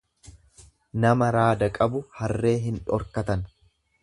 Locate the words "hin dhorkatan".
2.65-3.47